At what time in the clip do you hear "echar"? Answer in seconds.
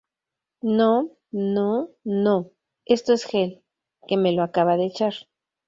4.87-5.13